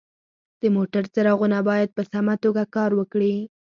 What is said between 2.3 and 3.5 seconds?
توګه کار وکړي.